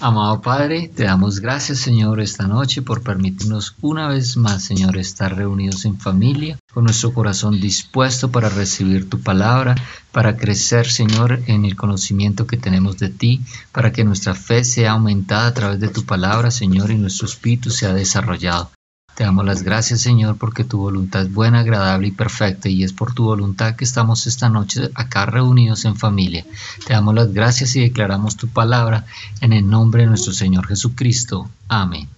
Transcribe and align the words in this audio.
Amado 0.00 0.40
Padre, 0.40 0.86
te 0.94 1.02
damos 1.02 1.40
gracias 1.40 1.80
Señor 1.80 2.20
esta 2.20 2.46
noche 2.46 2.82
por 2.82 3.02
permitirnos 3.02 3.74
una 3.80 4.06
vez 4.06 4.36
más 4.36 4.62
Señor 4.62 4.96
estar 4.96 5.36
reunidos 5.36 5.84
en 5.86 5.98
familia, 5.98 6.56
con 6.72 6.84
nuestro 6.84 7.12
corazón 7.12 7.60
dispuesto 7.60 8.30
para 8.30 8.48
recibir 8.48 9.10
tu 9.10 9.20
palabra, 9.20 9.74
para 10.12 10.36
crecer 10.36 10.88
Señor 10.88 11.42
en 11.48 11.64
el 11.64 11.74
conocimiento 11.74 12.46
que 12.46 12.56
tenemos 12.56 12.96
de 12.98 13.08
ti, 13.08 13.40
para 13.72 13.90
que 13.90 14.04
nuestra 14.04 14.36
fe 14.36 14.62
sea 14.62 14.92
aumentada 14.92 15.48
a 15.48 15.54
través 15.54 15.80
de 15.80 15.88
tu 15.88 16.04
palabra 16.04 16.52
Señor 16.52 16.92
y 16.92 16.96
nuestro 16.96 17.26
espíritu 17.26 17.70
sea 17.70 17.92
desarrollado. 17.92 18.70
Te 19.18 19.24
damos 19.24 19.44
las 19.44 19.64
gracias, 19.64 20.00
Señor, 20.00 20.36
porque 20.38 20.62
tu 20.62 20.78
voluntad 20.78 21.22
es 21.22 21.32
buena, 21.32 21.58
agradable 21.58 22.06
y 22.06 22.12
perfecta, 22.12 22.68
y 22.68 22.84
es 22.84 22.92
por 22.92 23.14
tu 23.14 23.24
voluntad 23.24 23.74
que 23.74 23.82
estamos 23.82 24.28
esta 24.28 24.48
noche 24.48 24.92
acá 24.94 25.26
reunidos 25.26 25.84
en 25.86 25.96
familia. 25.96 26.46
Te 26.86 26.92
damos 26.92 27.16
las 27.16 27.32
gracias 27.32 27.74
y 27.74 27.80
declaramos 27.80 28.36
tu 28.36 28.46
palabra 28.46 29.06
en 29.40 29.52
el 29.52 29.68
nombre 29.68 30.02
de 30.02 30.06
nuestro 30.06 30.32
Señor 30.32 30.68
Jesucristo. 30.68 31.50
Amén. 31.66 32.08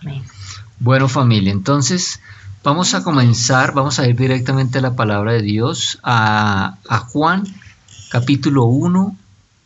Amén. 0.00 0.22
Bueno, 0.78 1.08
familia, 1.08 1.50
entonces 1.50 2.20
vamos 2.62 2.94
a 2.94 3.02
comenzar, 3.02 3.74
vamos 3.74 3.98
a 3.98 4.06
ir 4.06 4.14
directamente 4.14 4.78
a 4.78 4.82
la 4.82 4.94
palabra 4.94 5.32
de 5.32 5.42
Dios, 5.42 5.98
a, 6.04 6.76
Juan, 7.08 7.48
capítulo 8.10 8.66
1, 8.66 9.16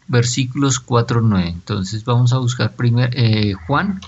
versículos 0.07 0.81
4 0.81 1.21
9. 1.21 1.49
Entonces 1.49 2.03
vamos 2.07 2.33
a 2.33 2.39
buscar 2.39 2.73
primero 2.73 3.11
eh, 3.13 3.53
Juan, 3.67 4.01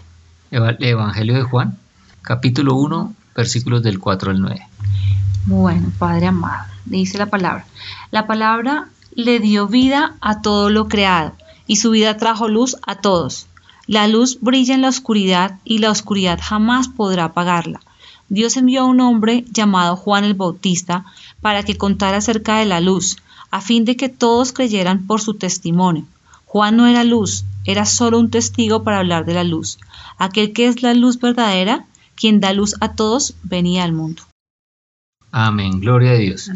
el 0.50 0.76
Evangelio 0.80 1.34
de 1.34 1.42
Juan 1.42 1.76
capítulo 2.22 2.74
1, 2.74 3.14
versículos 3.34 3.82
del 3.82 3.98
4 3.98 4.30
al 4.30 4.40
9. 4.40 4.66
Bueno, 5.46 5.90
Padre 5.98 6.26
amado, 6.26 6.66
dice 6.84 7.18
la 7.18 7.26
palabra. 7.26 7.64
La 8.10 8.26
palabra 8.26 8.88
le 9.14 9.40
dio 9.40 9.66
vida 9.66 10.16
a 10.20 10.42
todo 10.42 10.70
lo 10.70 10.88
creado, 10.88 11.32
y 11.66 11.76
su 11.76 11.90
vida 11.90 12.16
trajo 12.16 12.48
luz 12.48 12.76
a 12.86 12.96
todos. 12.96 13.46
La 13.86 14.06
luz 14.06 14.38
brilla 14.40 14.74
en 14.74 14.82
la 14.82 14.88
oscuridad, 14.88 15.58
y 15.64 15.78
la 15.78 15.90
oscuridad 15.90 16.38
jamás 16.42 16.88
podrá 16.88 17.24
apagarla. 17.24 17.80
Dios 18.28 18.56
envió 18.56 18.82
a 18.82 18.86
un 18.86 19.00
hombre 19.00 19.44
llamado 19.50 19.96
Juan 19.96 20.24
el 20.24 20.34
Bautista 20.34 21.04
para 21.40 21.64
que 21.64 21.76
contara 21.76 22.18
acerca 22.18 22.58
de 22.58 22.66
la 22.66 22.80
luz, 22.80 23.16
a 23.50 23.60
fin 23.60 23.84
de 23.84 23.96
que 23.96 24.08
todos 24.08 24.52
creyeran 24.52 25.06
por 25.06 25.20
su 25.20 25.34
testimonio. 25.34 26.04
Juan 26.44 26.76
no 26.76 26.86
era 26.86 27.02
luz, 27.02 27.44
era 27.64 27.86
solo 27.86 28.18
un 28.18 28.30
testigo 28.30 28.84
para 28.84 28.98
hablar 28.98 29.24
de 29.24 29.34
la 29.34 29.44
luz. 29.44 29.78
Aquel 30.18 30.52
que 30.52 30.66
es 30.66 30.82
la 30.82 30.94
luz 30.94 31.18
verdadera 31.18 31.86
quien 32.20 32.38
da 32.38 32.52
luz 32.52 32.74
a 32.80 32.92
todos, 32.92 33.34
venía 33.42 33.82
al 33.82 33.92
mundo. 33.92 34.22
Amén, 35.32 35.80
gloria 35.80 36.10
a 36.10 36.16
Dios. 36.16 36.50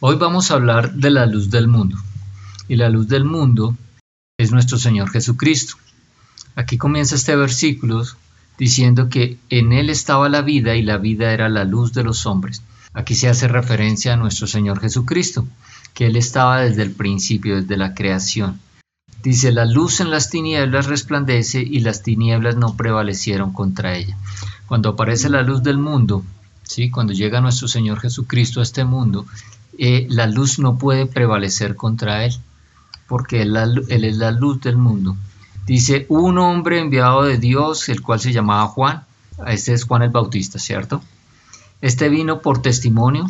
Hoy 0.00 0.16
vamos 0.16 0.50
a 0.50 0.54
hablar 0.54 0.94
de 0.94 1.10
la 1.10 1.24
luz 1.26 1.50
del 1.50 1.68
mundo. 1.68 1.96
Y 2.66 2.76
la 2.76 2.88
luz 2.88 3.06
del 3.06 3.24
mundo 3.24 3.76
es 4.38 4.50
nuestro 4.50 4.76
Señor 4.76 5.10
Jesucristo. 5.10 5.76
Aquí 6.56 6.78
comienza 6.78 7.14
este 7.14 7.36
versículo 7.36 8.02
diciendo 8.58 9.08
que 9.08 9.38
en 9.50 9.72
Él 9.72 9.88
estaba 9.88 10.28
la 10.28 10.42
vida 10.42 10.74
y 10.74 10.82
la 10.82 10.98
vida 10.98 11.32
era 11.32 11.48
la 11.48 11.64
luz 11.64 11.92
de 11.92 12.02
los 12.02 12.26
hombres. 12.26 12.62
Aquí 12.92 13.14
se 13.14 13.28
hace 13.28 13.46
referencia 13.46 14.14
a 14.14 14.16
nuestro 14.16 14.48
Señor 14.48 14.80
Jesucristo, 14.80 15.46
que 15.94 16.06
Él 16.06 16.16
estaba 16.16 16.60
desde 16.60 16.82
el 16.82 16.90
principio, 16.90 17.60
desde 17.60 17.76
la 17.76 17.94
creación. 17.94 18.60
Dice, 19.22 19.52
la 19.52 19.64
luz 19.64 20.00
en 20.00 20.10
las 20.10 20.30
tinieblas 20.30 20.86
resplandece 20.86 21.60
y 21.60 21.80
las 21.80 22.02
tinieblas 22.02 22.56
no 22.56 22.76
prevalecieron 22.76 23.52
contra 23.52 23.96
ella. 23.96 24.16
Cuando 24.68 24.90
aparece 24.90 25.30
la 25.30 25.42
luz 25.42 25.62
del 25.62 25.78
mundo, 25.78 26.22
¿sí? 26.62 26.90
cuando 26.90 27.14
llega 27.14 27.40
nuestro 27.40 27.68
Señor 27.68 28.00
Jesucristo 28.00 28.60
a 28.60 28.62
este 28.62 28.84
mundo, 28.84 29.24
eh, 29.78 30.06
la 30.10 30.26
luz 30.26 30.58
no 30.58 30.76
puede 30.76 31.06
prevalecer 31.06 31.74
contra 31.74 32.26
Él, 32.26 32.34
porque 33.08 33.40
él, 33.42 33.56
es 33.88 34.16
la 34.18 34.30
luz 34.30 34.60
del 34.60 34.76
mundo. 34.76 35.16
Dice, 35.66 36.04
un 36.10 36.36
hombre 36.36 36.80
enviado 36.80 37.22
de 37.22 37.38
Dios, 37.38 37.88
el 37.88 38.02
cual 38.02 38.20
se 38.20 38.32
llamaba 38.32 38.66
Juan, 38.68 39.04
este 39.46 39.72
es 39.72 39.84
Juan 39.84 40.02
el 40.02 40.10
Bautista, 40.10 40.58
¿cierto? 40.58 41.00
Este 41.80 42.10
vino 42.10 42.42
por 42.42 42.60
testimonio 42.60 43.26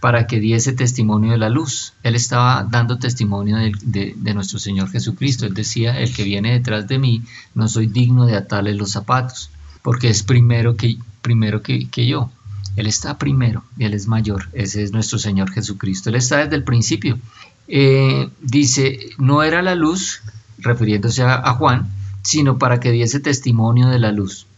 para 0.00 0.28
que 0.28 0.38
diese 0.38 0.72
testimonio 0.74 1.32
de 1.32 1.38
la 1.38 1.48
luz. 1.48 1.94
Él 2.04 2.14
estaba 2.14 2.62
dando 2.70 2.98
testimonio 2.98 3.56
de, 3.56 4.14
de, 4.14 4.34
nuestro 4.34 4.58
Señor 4.58 4.90
Jesucristo. 4.90 5.46
Él 5.46 5.54
decía, 5.54 5.98
el 5.98 6.14
que 6.14 6.22
viene 6.22 6.52
detrás 6.52 6.86
de 6.86 6.98
mí, 6.98 7.22
no 7.54 7.66
soy 7.66 7.86
digno 7.86 8.26
de 8.26 8.36
atarle 8.36 8.74
los 8.74 8.90
zapatos 8.90 9.50
porque 9.86 10.08
es 10.08 10.24
primero 10.24 10.76
que, 10.76 10.98
primero 11.22 11.62
que, 11.62 12.06
yo. 12.08 12.28
Él 12.74 12.88
está 12.88 13.18
primero 13.18 13.62
y 13.78 13.84
Él 13.84 13.94
es 13.94 14.08
mayor. 14.08 14.48
Ese 14.52 14.82
es 14.82 14.90
nuestro 14.90 15.16
Señor 15.16 15.52
Jesucristo. 15.52 16.10
Él 16.10 16.16
está 16.16 16.38
desde 16.38 16.56
el 16.56 16.64
principio. 16.64 17.20
Eh, 17.68 18.28
dice, 18.42 19.10
no 19.18 19.44
era 19.44 19.62
la 19.62 19.76
luz, 19.76 20.22
refiriéndose 20.58 21.22
a, 21.22 21.52
Juan, 21.52 21.88
sino 22.22 22.58
para 22.58 22.80
que 22.80 22.90
diese 22.90 23.20
testimonio 23.20 23.86
de 23.86 24.00
la 24.00 24.10
luz. 24.10 24.48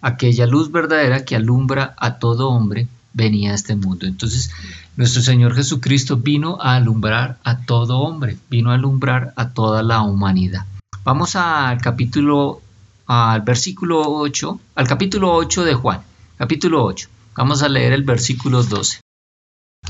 Aquella 0.00 0.46
luz 0.46 0.72
verdadera 0.72 1.24
que 1.24 1.36
alumbra 1.36 1.94
a 1.96 2.18
todo 2.18 2.48
hombre 2.48 2.88
venía 3.12 3.52
a 3.52 3.54
este 3.54 3.76
mundo. 3.76 4.04
Entonces, 4.04 4.50
nuestro 4.96 5.22
Señor 5.22 5.54
Jesucristo 5.54 6.16
vino 6.16 6.58
a 6.60 6.74
alumbrar 6.74 7.38
a 7.44 7.58
todo 7.58 8.00
hombre, 8.00 8.36
vino 8.50 8.72
a 8.72 8.74
alumbrar 8.74 9.32
a 9.36 9.50
toda 9.50 9.84
la 9.84 10.02
humanidad. 10.02 10.66
Vamos 11.04 11.36
al 11.36 11.80
capítulo 11.80 12.62
al 13.06 13.42
versículo 13.42 14.02
8, 14.02 14.60
al 14.74 14.88
capítulo 14.88 15.32
8 15.34 15.64
de 15.64 15.74
Juan, 15.74 16.02
capítulo 16.36 16.84
8. 16.84 17.08
Vamos 17.36 17.62
a 17.62 17.68
leer 17.68 17.92
el 17.92 18.02
versículo 18.02 18.62
12. 18.62 19.00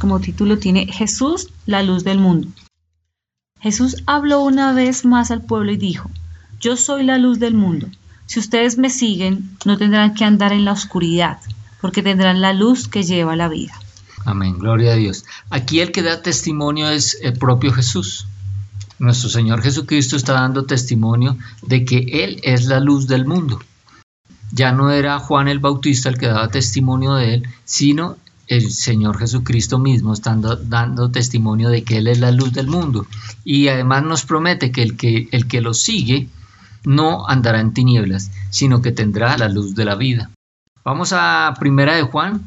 Como 0.00 0.21
título 0.21 0.59
tiene 0.59 0.87
Jesús, 0.87 1.49
la 1.65 1.82
luz 1.82 2.04
del 2.04 2.19
mundo. 2.19 2.49
Jesús 3.60 4.03
habló 4.06 4.41
una 4.41 4.72
vez 4.72 5.04
más 5.04 5.31
al 5.31 5.43
pueblo 5.43 5.72
y 5.72 5.77
dijo, 5.77 6.10
Yo 6.60 6.77
soy 6.77 7.04
la 7.04 7.19
luz 7.19 7.38
del 7.38 7.54
mundo. 7.54 7.88
Si 8.27 8.41
ustedes 8.41 8.77
me 8.77 8.91
siguen, 8.91 9.56
no 9.65 9.78
tendrán 9.78 10.15
que 10.15 10.25
andar 10.25 10.53
en 10.53 10.65
la 10.65 10.72
oscuridad, 10.72 11.38
porque 11.81 12.03
tendrán 12.03 12.41
la 12.41 12.53
luz 12.53 12.88
que 12.88 13.04
lleva 13.04 13.37
la 13.37 13.48
vida. 13.48 13.72
Amén, 14.25 14.59
gloria 14.59 14.93
a 14.93 14.97
Dios. 14.97 15.25
Aquí 15.50 15.81
el 15.81 15.93
que 15.93 16.03
da 16.03 16.21
testimonio 16.21 16.91
es 16.91 17.16
el 17.22 17.38
propio 17.38 17.72
Jesús. 17.72 18.27
Nuestro 18.99 19.29
Señor 19.29 19.62
Jesucristo 19.62 20.17
está 20.17 20.33
dando 20.33 20.65
testimonio 20.65 21.37
de 21.62 21.84
que 21.84 22.25
Él 22.25 22.41
es 22.43 22.67
la 22.67 22.81
luz 22.81 23.07
del 23.07 23.27
mundo. 23.27 23.61
Ya 24.53 24.73
no 24.73 24.91
era 24.91 25.19
Juan 25.19 25.49
el 25.49 25.59
Bautista 25.59 26.09
el 26.09 26.19
que 26.19 26.29
daba 26.29 26.49
testimonio 26.49 27.15
de 27.15 27.34
Él, 27.34 27.49
sino 27.65 28.17
el 28.47 28.71
Señor 28.71 29.19
Jesucristo 29.19 29.79
mismo 29.79 30.12
estando 30.12 30.57
dando 30.57 31.11
testimonio 31.11 31.69
de 31.69 31.83
que 31.83 31.99
Él 31.99 32.07
es 32.07 32.21
la 32.21 32.31
luz 32.31 32.53
del 32.53 32.69
mundo. 32.69 33.07
Y 33.45 33.69
además 33.69 34.05
nos 34.05 34.25
promete 34.25 34.73
que 34.73 34.83
el 34.83 34.97
que, 34.97 35.28
el 35.33 35.47
que 35.47 35.61
lo 35.61 35.75
sigue 35.75 36.28
no 36.84 37.28
andará 37.28 37.61
en 37.61 37.75
tinieblas, 37.75 38.31
sino 38.51 38.81
que 38.81 38.93
tendrá 38.93 39.37
la 39.37 39.49
luz 39.49 39.75
de 39.75 39.84
la 39.84 39.97
vida. 39.97 40.31
Vamos 40.84 41.13
a 41.13 41.53
Primera 41.59 41.97
de 41.97 42.03
Juan, 42.03 42.47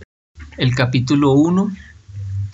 el 0.57 0.73
capítulo 0.73 1.33
1. 1.33 1.71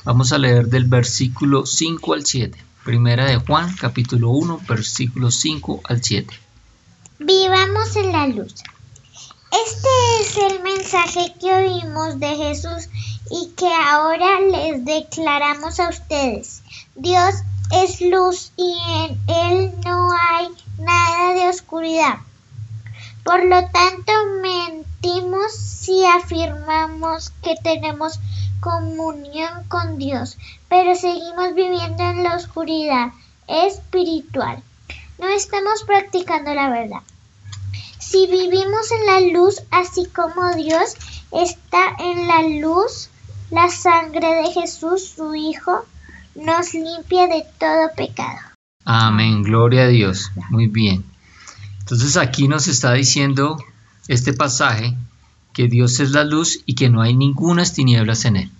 Vamos 0.03 0.33
a 0.33 0.37
leer 0.37 0.67
del 0.67 0.85
versículo 0.85 1.65
5 1.65 2.13
al 2.13 2.25
7. 2.25 2.57
Primera 2.85 3.25
de 3.25 3.37
Juan, 3.37 3.75
capítulo 3.75 4.29
1, 4.29 4.61
versículos 4.67 5.39
5 5.39 5.81
al 5.85 6.03
7. 6.03 6.39
Vivamos 7.17 7.95
en 7.95 8.11
la 8.11 8.27
luz. 8.27 8.53
Este 9.51 9.89
es 10.21 10.37
el 10.37 10.61
mensaje 10.61 11.33
que 11.41 11.51
oímos 11.51 12.19
de 12.19 12.35
Jesús 12.35 12.87
y 13.31 13.53
que 13.57 13.73
ahora 13.73 14.39
les 14.39 14.85
declaramos 14.85 15.79
a 15.79 15.89
ustedes. 15.89 16.61
Dios 16.93 17.33
es 17.71 18.01
luz 18.01 18.51
y 18.55 18.77
en 18.99 19.19
Él 19.29 19.73
no 19.83 20.11
hay 20.11 20.49
nada 20.77 21.33
de 21.33 21.49
oscuridad. 21.49 22.19
Por 23.23 23.45
lo 23.45 23.67
tanto, 23.69 24.11
mentimos 24.43 25.55
si 25.55 26.05
afirmamos 26.05 27.31
que 27.41 27.55
tenemos 27.63 28.19
comunión 28.59 29.63
con 29.67 29.97
Dios, 29.97 30.37
pero 30.69 30.95
seguimos 30.95 31.53
viviendo 31.55 32.03
en 32.03 32.23
la 32.23 32.35
oscuridad 32.35 33.11
espiritual. 33.47 34.61
No 35.19 35.27
estamos 35.29 35.83
practicando 35.83 36.53
la 36.53 36.69
verdad. 36.69 37.01
Si 37.99 38.27
vivimos 38.27 38.91
en 38.91 39.05
la 39.05 39.21
luz, 39.33 39.61
así 39.71 40.05
como 40.07 40.53
Dios 40.55 40.95
está 41.31 41.95
en 41.99 42.27
la 42.27 42.41
luz, 42.61 43.09
la 43.51 43.69
sangre 43.69 44.27
de 44.35 44.51
Jesús, 44.51 45.13
su 45.15 45.35
Hijo, 45.35 45.85
nos 46.35 46.73
limpia 46.73 47.27
de 47.27 47.45
todo 47.59 47.89
pecado. 47.95 48.39
Amén, 48.83 49.43
gloria 49.43 49.83
a 49.83 49.87
Dios. 49.87 50.31
Muy 50.49 50.67
bien. 50.67 51.05
Entonces 51.79 52.17
aquí 52.17 52.47
nos 52.47 52.67
está 52.67 52.93
diciendo 52.93 53.57
este 54.07 54.33
pasaje 54.33 54.95
que 55.55 55.69
Dios 55.69 56.01
es 56.01 56.11
la 56.11 56.25
luz 56.25 56.59
y 56.65 56.75
que 56.75 56.89
no 56.89 57.01
hay 57.01 57.15
ninguna 57.15 57.63
tinieblas 57.63 58.25
en 58.25 58.35
él. 58.35 58.51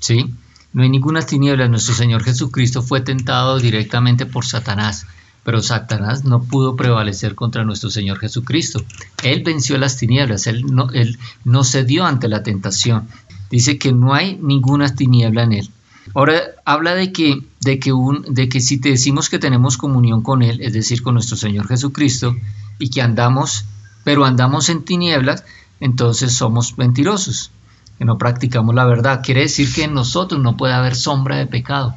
¿Sí? 0.00 0.34
No 0.72 0.82
hay 0.82 0.88
ninguna 0.88 1.20
tinieblas. 1.20 1.68
Nuestro 1.68 1.94
Señor 1.94 2.24
Jesucristo 2.24 2.82
fue 2.82 3.02
tentado 3.02 3.58
directamente 3.58 4.24
por 4.24 4.46
Satanás, 4.46 5.06
pero 5.44 5.62
Satanás 5.62 6.24
no 6.24 6.42
pudo 6.42 6.76
prevalecer 6.76 7.34
contra 7.34 7.64
nuestro 7.64 7.90
Señor 7.90 8.18
Jesucristo. 8.18 8.82
Él 9.22 9.42
venció 9.44 9.76
las 9.76 9.98
tinieblas, 9.98 10.46
él 10.46 10.64
no, 10.64 10.88
él 10.90 11.18
no 11.44 11.62
cedió 11.62 12.06
ante 12.06 12.26
la 12.26 12.42
tentación. 12.42 13.06
Dice 13.50 13.76
que 13.76 13.92
no 13.92 14.14
hay 14.14 14.38
ninguna 14.40 14.94
tiniebla 14.94 15.42
en 15.42 15.52
él. 15.52 15.70
Ahora 16.14 16.40
habla 16.64 16.94
de 16.94 17.12
que, 17.12 17.42
de 17.60 17.78
que, 17.78 17.92
un, 17.92 18.24
de 18.30 18.48
que 18.48 18.60
si 18.60 18.78
te 18.78 18.88
decimos 18.88 19.28
que 19.28 19.38
tenemos 19.38 19.76
comunión 19.76 20.22
con 20.22 20.42
Él, 20.42 20.60
es 20.62 20.72
decir, 20.72 21.02
con 21.02 21.14
nuestro 21.14 21.36
Señor 21.36 21.68
Jesucristo, 21.68 22.34
y 22.78 22.90
que 22.90 23.02
andamos, 23.02 23.66
pero 24.02 24.24
andamos 24.24 24.70
en 24.70 24.82
tinieblas, 24.82 25.44
entonces 25.80 26.32
somos 26.34 26.78
mentirosos, 26.78 27.50
que 27.98 28.04
no 28.04 28.18
practicamos 28.18 28.74
la 28.74 28.84
verdad. 28.84 29.22
Quiere 29.24 29.42
decir 29.42 29.72
que 29.72 29.84
en 29.84 29.94
nosotros 29.94 30.40
no 30.40 30.56
puede 30.56 30.74
haber 30.74 30.94
sombra 30.94 31.36
de 31.36 31.46
pecado. 31.46 31.96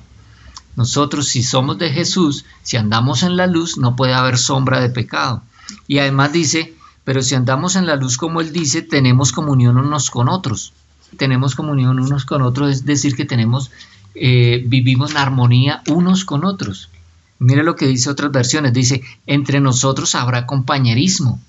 Nosotros 0.75 1.27
si 1.27 1.43
somos 1.43 1.77
de 1.77 1.91
Jesús, 1.91 2.45
si 2.63 2.77
andamos 2.77 3.23
en 3.23 3.37
la 3.37 3.47
luz, 3.47 3.77
no 3.77 3.95
puede 3.95 4.13
haber 4.13 4.37
sombra 4.37 4.79
de 4.79 4.89
pecado. 4.89 5.43
Y 5.87 5.99
además 5.99 6.33
dice, 6.33 6.73
pero 7.03 7.21
si 7.21 7.35
andamos 7.35 7.75
en 7.75 7.85
la 7.85 7.95
luz 7.95 8.17
como 8.17 8.41
Él 8.41 8.51
dice, 8.51 8.81
tenemos 8.81 9.31
comunión 9.31 9.77
unos 9.77 10.09
con 10.09 10.29
otros. 10.29 10.73
Tenemos 11.17 11.55
comunión 11.55 11.99
unos 11.99 12.25
con 12.25 12.41
otros, 12.41 12.71
es 12.71 12.85
decir, 12.85 13.15
que 13.15 13.25
tenemos, 13.25 13.71
eh, 14.15 14.63
vivimos 14.65 15.11
en 15.11 15.17
armonía 15.17 15.83
unos 15.87 16.25
con 16.25 16.43
otros. 16.43 16.89
Mire 17.37 17.63
lo 17.63 17.75
que 17.75 17.87
dice 17.87 18.09
otras 18.09 18.31
versiones, 18.31 18.73
dice, 18.73 19.03
entre 19.27 19.59
nosotros 19.59 20.15
habrá 20.15 20.45
compañerismo. 20.45 21.39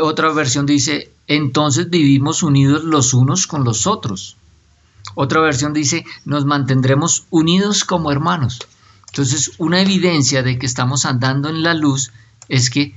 Otra 0.00 0.30
versión 0.32 0.66
dice, 0.66 1.10
entonces 1.26 1.88
vivimos 1.88 2.42
unidos 2.42 2.84
los 2.84 3.14
unos 3.14 3.46
con 3.46 3.64
los 3.64 3.86
otros. 3.86 4.36
Otra 5.14 5.40
versión 5.40 5.72
dice, 5.72 6.04
nos 6.24 6.44
mantendremos 6.44 7.24
unidos 7.30 7.84
como 7.84 8.12
hermanos. 8.12 8.60
Entonces, 9.08 9.52
una 9.58 9.80
evidencia 9.80 10.42
de 10.42 10.58
que 10.58 10.66
estamos 10.66 11.06
andando 11.06 11.48
en 11.48 11.62
la 11.62 11.72
luz 11.72 12.12
es 12.48 12.68
que 12.68 12.94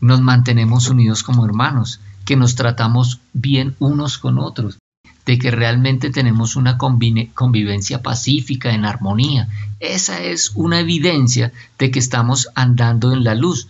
nos 0.00 0.20
mantenemos 0.20 0.88
unidos 0.88 1.22
como 1.22 1.44
hermanos, 1.44 2.00
que 2.24 2.36
nos 2.36 2.56
tratamos 2.56 3.20
bien 3.32 3.76
unos 3.78 4.18
con 4.18 4.38
otros, 4.38 4.78
de 5.24 5.38
que 5.38 5.52
realmente 5.52 6.10
tenemos 6.10 6.56
una 6.56 6.76
convivencia 6.76 8.02
pacífica, 8.02 8.72
en 8.72 8.84
armonía. 8.84 9.48
Esa 9.78 10.20
es 10.20 10.50
una 10.56 10.80
evidencia 10.80 11.52
de 11.78 11.92
que 11.92 12.00
estamos 12.00 12.48
andando 12.56 13.12
en 13.12 13.22
la 13.22 13.36
luz. 13.36 13.68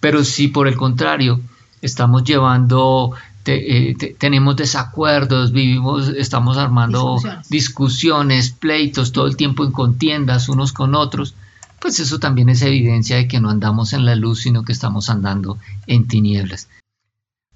Pero 0.00 0.24
si 0.24 0.48
por 0.48 0.68
el 0.68 0.76
contrario 0.76 1.40
estamos 1.82 2.24
llevando 2.24 3.14
eh, 3.46 4.14
tenemos 4.18 4.56
desacuerdos, 4.56 5.52
vivimos, 5.52 6.08
estamos 6.08 6.56
armando 6.56 7.16
discusiones. 7.48 8.50
pleitos, 8.50 9.12
todo 9.12 9.26
el 9.26 9.36
tiempo 9.36 9.64
en 9.64 9.72
contiendas 9.72 10.48
unos 10.48 10.72
con 10.72 10.94
otros, 10.94 11.34
pues 11.80 11.98
eso 12.00 12.18
también 12.18 12.48
es 12.50 12.62
evidencia 12.62 13.16
de 13.16 13.26
que 13.26 13.40
no 13.40 13.50
andamos 13.50 13.92
en 13.92 14.04
la 14.04 14.14
luz, 14.14 14.42
sino 14.42 14.64
que 14.64 14.72
estamos 14.72 15.08
andando 15.08 15.58
en 15.86 16.06
tinieblas. 16.06 16.68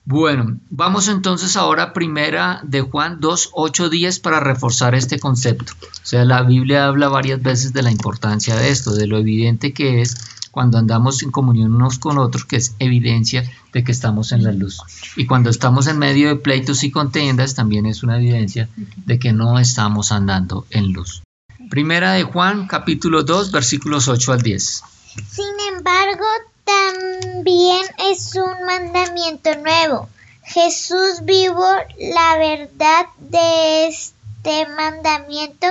Bueno, 0.06 0.58
vamos 0.68 1.08
entonces 1.08 1.56
ahora 1.56 1.82
a 1.82 1.92
primera 1.94 2.60
de 2.62 2.82
Juan 2.82 3.20
2, 3.20 3.50
8, 3.52 3.88
10 3.88 4.20
para 4.20 4.40
reforzar 4.40 4.94
este 4.94 5.18
concepto. 5.18 5.72
O 5.82 6.06
sea, 6.06 6.26
la 6.26 6.42
Biblia 6.42 6.86
habla 6.86 7.08
varias 7.08 7.42
veces 7.42 7.72
de 7.72 7.82
la 7.82 7.90
importancia 7.90 8.54
de 8.54 8.68
esto, 8.68 8.94
de 8.94 9.06
lo 9.06 9.16
evidente 9.16 9.72
que 9.72 10.02
es 10.02 10.16
cuando 10.54 10.78
andamos 10.78 11.24
en 11.24 11.32
comunión 11.32 11.74
unos 11.74 11.98
con 11.98 12.16
otros, 12.16 12.44
que 12.44 12.54
es 12.54 12.76
evidencia 12.78 13.42
de 13.72 13.82
que 13.82 13.90
estamos 13.90 14.30
en 14.30 14.44
la 14.44 14.52
luz. 14.52 14.78
Y 15.16 15.26
cuando 15.26 15.50
estamos 15.50 15.88
en 15.88 15.98
medio 15.98 16.28
de 16.28 16.36
pleitos 16.36 16.84
y 16.84 16.92
contiendas, 16.92 17.56
también 17.56 17.86
es 17.86 18.04
una 18.04 18.18
evidencia 18.18 18.68
de 19.04 19.18
que 19.18 19.32
no 19.32 19.58
estamos 19.58 20.12
andando 20.12 20.64
en 20.70 20.92
luz. 20.92 21.24
Primera 21.70 22.12
de 22.12 22.22
Juan, 22.22 22.68
capítulo 22.68 23.24
2, 23.24 23.50
versículos 23.50 24.06
8 24.06 24.32
al 24.32 24.42
10. 24.42 24.82
Sin 25.28 25.76
embargo, 25.76 26.24
también 26.62 27.82
es 28.12 28.36
un 28.36 28.64
mandamiento 28.64 29.50
nuevo. 29.56 30.08
Jesús 30.44 31.24
vivo 31.24 31.66
la 31.98 32.38
verdad 32.38 33.06
de 33.18 33.88
este 33.88 34.68
mandamiento 34.76 35.66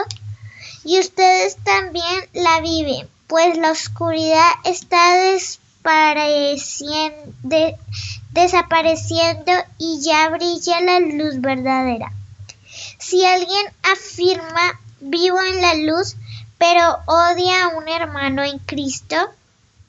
y 0.84 1.00
ustedes 1.00 1.56
también 1.64 2.26
la 2.34 2.60
viven 2.60 3.13
pues 3.34 3.58
la 3.58 3.72
oscuridad 3.72 4.48
está 4.64 5.16
desapareciendo 8.30 9.52
y 9.80 10.02
ya 10.02 10.30
brilla 10.30 10.80
la 10.82 11.00
luz 11.00 11.42
verdadera. 11.42 12.14
Si 13.00 13.26
alguien 13.26 13.66
afirma 13.92 14.80
vivo 15.00 15.42
en 15.42 15.64
la 15.64 15.74
luz, 15.74 16.16
pero 16.60 17.00
odia 17.08 17.64
a 17.64 17.70
un 17.70 17.90
hermano 17.90 18.44
en 18.44 18.60
Cristo, 18.60 19.16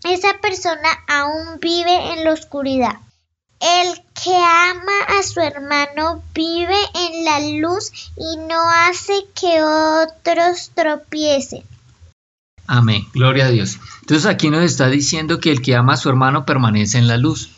esa 0.05 0.32
persona 0.41 0.88
aún 1.06 1.61
vive 1.61 2.14
en 2.14 2.25
la 2.25 2.32
oscuridad. 2.32 2.94
El 3.61 4.02
que 4.25 4.35
ama 4.35 5.19
a 5.19 5.23
su 5.23 5.41
hermano 5.41 6.23
vive 6.32 6.79
en 6.94 7.26
la 7.26 7.41
luz 7.41 7.93
y 8.17 8.38
no 8.38 8.70
hace 8.70 9.26
que 9.35 9.62
otros 9.62 10.70
tropiecen. 10.75 11.73
Amén, 12.66 13.06
gloria 13.12 13.46
a 13.46 13.50
Dios. 13.50 13.78
Entonces 14.00 14.26
aquí 14.26 14.50
nos 14.50 14.62
está 14.62 14.88
diciendo 14.88 15.38
que 15.38 15.50
el 15.50 15.61
que 15.61 15.76
ama 15.76 15.94
a 15.94 15.96
su 15.99 16.08
hermano 16.08 16.46
permanece 16.46 16.99
en 16.99 17.08
la 17.08 17.19
luz. 17.19 17.50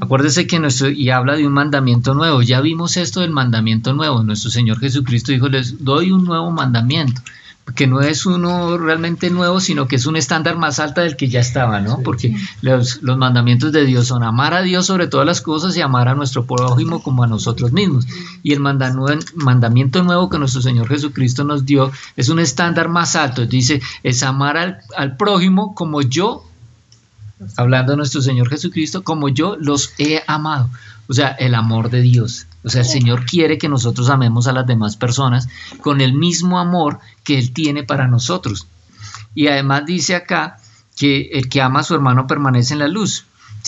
Acuérdese 0.00 0.46
que 0.46 0.60
nuestro, 0.60 0.90
y 0.90 1.10
habla 1.10 1.36
de 1.36 1.46
un 1.46 1.52
mandamiento 1.52 2.14
nuevo. 2.14 2.40
Ya 2.42 2.60
vimos 2.60 2.96
esto 2.96 3.20
del 3.20 3.32
mandamiento 3.32 3.94
nuevo. 3.94 4.22
Nuestro 4.22 4.50
Señor 4.50 4.78
Jesucristo 4.78 5.32
dijo, 5.32 5.48
les 5.48 5.84
doy 5.84 6.12
un 6.12 6.24
nuevo 6.24 6.50
mandamiento 6.52 7.20
que 7.74 7.86
no 7.86 8.00
es 8.00 8.26
uno 8.26 8.78
realmente 8.78 9.30
nuevo, 9.30 9.60
sino 9.60 9.88
que 9.88 9.96
es 9.96 10.06
un 10.06 10.16
estándar 10.16 10.56
más 10.56 10.78
alto 10.78 11.00
del 11.00 11.16
que 11.16 11.28
ya 11.28 11.40
estaba, 11.40 11.80
¿no? 11.80 12.00
Porque 12.00 12.34
los, 12.62 13.02
mandamientos 13.02 13.72
de 13.72 13.84
Dios 13.84 14.06
son 14.08 14.22
amar 14.22 14.54
a 14.54 14.62
Dios 14.62 14.86
sobre 14.86 15.06
todas 15.06 15.26
las 15.26 15.40
cosas 15.40 15.76
y 15.76 15.80
amar 15.80 16.08
a 16.08 16.14
nuestro 16.14 16.44
prójimo 16.46 17.02
como 17.02 17.22
a 17.22 17.26
nosotros 17.26 17.72
mismos. 17.72 18.06
Y 18.42 18.52
el 18.52 18.60
mandamiento 18.60 20.02
nuevo 20.02 20.30
que 20.30 20.38
nuestro 20.38 20.62
Señor 20.62 20.88
Jesucristo 20.88 21.44
nos 21.44 21.66
dio 21.66 21.92
es 22.16 22.28
un 22.28 22.38
estándar 22.38 22.88
más 22.88 23.16
alto. 23.16 23.46
Dice, 23.46 23.80
es 24.02 24.22
amar 24.22 24.56
al, 24.56 24.78
al 24.96 25.16
prójimo 25.16 25.74
como 25.74 26.02
yo, 26.02 26.44
hablando 27.56 27.92
de 27.92 27.98
nuestro 27.98 28.22
Señor 28.22 28.48
Jesucristo, 28.48 29.02
como 29.02 29.28
yo 29.28 29.56
los 29.56 29.92
he 29.98 30.22
amado. 30.26 30.70
O 31.08 31.14
sea, 31.14 31.28
el 31.30 31.54
amor 31.54 31.90
de 31.90 32.02
Dios. 32.02 32.46
O 32.68 32.70
sea, 32.70 32.82
el 32.82 32.86
Señor 32.86 33.24
quiere 33.24 33.56
que 33.56 33.70
nosotros 33.70 34.10
amemos 34.10 34.46
a 34.46 34.52
las 34.52 34.66
demás 34.66 34.98
personas 34.98 35.48
con 35.80 36.02
el 36.02 36.12
mismo 36.12 36.58
amor 36.58 36.98
que 37.24 37.38
Él 37.38 37.54
tiene 37.54 37.82
para 37.82 38.08
nosotros. 38.08 38.66
Y 39.34 39.46
además 39.46 39.86
dice 39.86 40.14
acá 40.14 40.58
que 40.94 41.30
el 41.32 41.48
que 41.48 41.62
ama 41.62 41.80
a 41.80 41.82
su 41.82 41.94
hermano 41.94 42.26
permanece 42.26 42.74
en 42.74 42.80
la 42.80 42.88
luz. 42.88 43.24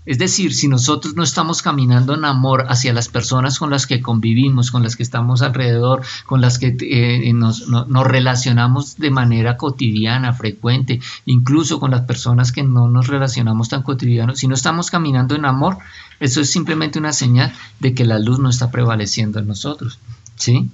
Es 0.07 0.19
decir, 0.19 0.55
si 0.55 0.67
nosotros 0.67 1.15
no 1.15 1.23
estamos 1.23 1.61
caminando 1.61 2.15
en 2.15 2.25
amor 2.25 2.67
hacia 2.69 2.95
las 2.95 3.09
personas 3.09 3.59
con 3.59 3.71
las 3.71 3.87
que 3.87 4.01
convivimos, 4.01 4.71
con 4.71 4.83
las 4.83 4.97
que 4.97 5.03
estamos 5.03 5.43
alrededor, 5.43 6.03
con 6.25 6.41
las 6.41 6.59
que 6.59 6.75
eh, 6.81 7.33
nos, 7.35 7.67
relacionamos 7.69 8.97
de 8.97 9.11
manera 9.11 9.59
cotidiana, 9.59 10.33
frecuente, 10.33 11.01
incluso 11.27 11.79
con 11.79 11.91
las 11.91 12.03
personas 12.03 12.51
que 12.51 12.63
no 12.63 12.89
nos 12.89 13.09
relacionamos 13.09 13.69
tan 13.69 13.83
cotidiano, 13.83 14.35
si 14.35 14.49
no 14.49 14.55
estamos 14.55 14.91
caminando 14.91 15.35
en 15.35 15.45
amor, 15.45 15.77
eso 16.19 16.41
es 16.41 16.51
simplemente 16.51 16.99
una 16.99 17.13
señal 17.13 17.53
de 17.79 17.93
que 17.93 18.07
la 18.07 18.19
luz 18.19 18.39
no 18.39 18.49
está 18.49 18.71
prevaleciendo 18.71 19.39
en 19.39 19.49
nosotros. 19.49 19.99
¿sí? 20.37 20.71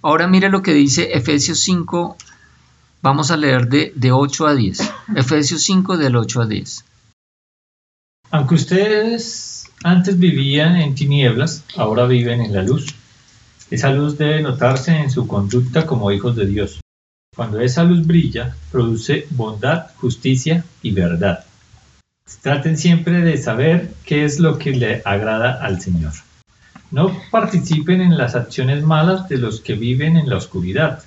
Ahora 0.00 0.26
mire 0.26 0.48
lo 0.48 0.62
que 0.62 0.72
dice 0.72 1.10
Efesios 1.12 1.60
5, 1.60 2.16
vamos 3.02 3.30
a 3.30 3.36
leer 3.36 3.68
de, 3.68 3.92
de 3.94 4.10
8 4.10 4.46
a 4.46 4.54
10. 4.54 4.92
Efesios 5.16 5.62
5 5.62 5.98
del 5.98 6.16
8 6.16 6.40
a 6.40 6.46
10. 6.46 6.84
Aunque 8.32 8.54
ustedes 8.54 9.68
antes 9.82 10.16
vivían 10.16 10.76
en 10.76 10.94
tinieblas, 10.94 11.64
ahora 11.76 12.06
viven 12.06 12.40
en 12.40 12.52
la 12.52 12.62
luz. 12.62 12.94
Esa 13.72 13.90
luz 13.90 14.18
debe 14.18 14.40
notarse 14.40 14.96
en 14.96 15.10
su 15.10 15.26
conducta 15.26 15.84
como 15.84 16.12
hijos 16.12 16.36
de 16.36 16.46
Dios. 16.46 16.80
Cuando 17.34 17.58
esa 17.60 17.82
luz 17.82 18.06
brilla, 18.06 18.54
produce 18.70 19.26
bondad, 19.30 19.86
justicia 19.96 20.64
y 20.80 20.92
verdad. 20.92 21.44
Traten 22.40 22.78
siempre 22.78 23.22
de 23.22 23.36
saber 23.36 23.92
qué 24.04 24.24
es 24.24 24.38
lo 24.38 24.58
que 24.58 24.70
le 24.76 25.02
agrada 25.04 25.54
al 25.54 25.80
Señor. 25.80 26.12
No 26.92 27.10
participen 27.32 28.00
en 28.00 28.16
las 28.16 28.36
acciones 28.36 28.84
malas 28.84 29.28
de 29.28 29.38
los 29.38 29.60
que 29.60 29.74
viven 29.74 30.16
en 30.16 30.28
la 30.28 30.36
oscuridad, 30.36 31.02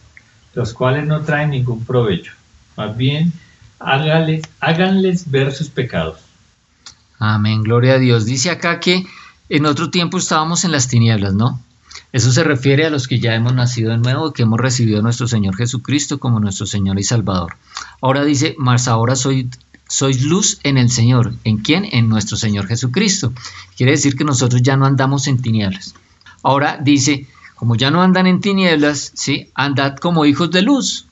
los 0.55 0.73
cuales 0.73 1.07
no 1.07 1.21
traen 1.21 1.51
ningún 1.51 1.85
provecho. 1.85 2.33
Más 2.75 2.97
bien, 2.97 3.31
háganles 3.79 5.31
ver 5.31 5.53
sus 5.53 5.69
pecados 5.69 6.22
Amén, 7.19 7.63
gloria 7.63 7.93
a 7.93 7.99
Dios. 7.99 8.25
Dice 8.25 8.49
acá 8.49 8.79
que 8.79 9.05
en 9.49 9.65
otro 9.65 9.89
tiempo 9.89 10.17
estábamos 10.17 10.65
en 10.65 10.71
las 10.71 10.87
tinieblas, 10.87 11.33
¿no? 11.33 11.59
Eso 12.11 12.31
se 12.31 12.43
refiere 12.43 12.85
a 12.85 12.89
los 12.89 13.07
que 13.07 13.19
ya 13.19 13.33
hemos 13.33 13.53
nacido 13.53 13.91
de 13.91 13.97
nuevo, 13.97 14.33
que 14.33 14.43
hemos 14.43 14.59
recibido 14.59 14.99
a 14.99 15.01
nuestro 15.01 15.27
Señor 15.27 15.55
Jesucristo 15.55 16.19
como 16.19 16.39
nuestro 16.39 16.65
Señor 16.65 16.99
y 16.99 17.03
Salvador. 17.03 17.55
Ahora 18.01 18.23
dice, 18.23 18.55
más 18.57 18.87
ahora 18.87 19.15
sois 19.15 20.21
luz 20.23 20.59
en 20.63 20.77
el 20.77 20.91
Señor. 20.91 21.33
¿En 21.43 21.57
quién? 21.57 21.87
En 21.91 22.09
nuestro 22.09 22.37
Señor 22.37 22.67
Jesucristo. 22.67 23.33
Quiere 23.75 23.93
decir 23.93 24.15
que 24.15 24.23
nosotros 24.23 24.61
ya 24.61 24.77
no 24.77 24.85
andamos 24.85 25.27
en 25.27 25.41
tinieblas. 25.41 25.95
Ahora 26.43 26.77
dice, 26.79 27.25
como 27.55 27.75
ya 27.75 27.89
no 27.89 28.01
andan 28.01 28.27
en 28.27 28.41
tinieblas, 28.41 29.11
¿sí? 29.15 29.49
andad 29.55 29.95
como 29.97 30.25
hijos 30.25 30.51
de 30.51 30.61
luz. 30.61 31.07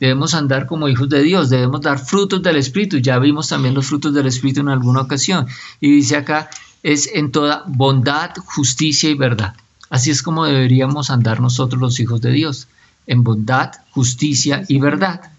Debemos 0.00 0.34
andar 0.34 0.66
como 0.66 0.88
hijos 0.88 1.08
de 1.08 1.22
Dios, 1.22 1.50
debemos 1.50 1.80
dar 1.80 1.98
frutos 1.98 2.42
del 2.42 2.56
Espíritu. 2.56 2.98
Ya 2.98 3.18
vimos 3.18 3.48
también 3.48 3.74
los 3.74 3.86
frutos 3.86 4.12
del 4.12 4.26
Espíritu 4.26 4.60
en 4.60 4.68
alguna 4.68 5.02
ocasión. 5.02 5.46
Y 5.80 5.90
dice 5.90 6.16
acá, 6.16 6.50
es 6.82 7.10
en 7.14 7.32
toda 7.32 7.64
bondad, 7.66 8.30
justicia 8.44 9.08
y 9.10 9.14
verdad. 9.14 9.54
Así 9.90 10.10
es 10.10 10.22
como 10.22 10.44
deberíamos 10.44 11.10
andar 11.10 11.40
nosotros 11.40 11.80
los 11.80 12.00
hijos 12.00 12.20
de 12.20 12.32
Dios, 12.32 12.68
en 13.06 13.22
bondad, 13.22 13.72
justicia 13.90 14.64
y 14.68 14.78
verdad. 14.80 15.30